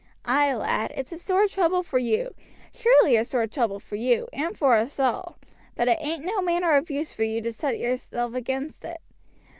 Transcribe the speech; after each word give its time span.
Ay, 0.25 0.51
lad, 0.55 0.91
it's 0.95 1.11
a 1.11 1.17
sore 1.19 1.47
trouble 1.47 1.83
for 1.83 1.99
you, 1.99 2.33
surely 2.73 3.15
a 3.15 3.23
sore 3.23 3.45
trouble 3.45 3.79
for 3.79 3.97
you, 3.97 4.27
and 4.33 4.57
for 4.57 4.73
us 4.73 4.99
all; 4.99 5.37
but 5.75 5.87
it 5.87 5.99
ain't 6.01 6.25
no 6.25 6.41
manner 6.41 6.75
of 6.75 6.89
use 6.89 7.13
for 7.13 7.21
you 7.23 7.39
to 7.39 7.53
set 7.53 7.77
yourself 7.77 8.33
agin 8.33 8.67
it. 8.81 8.99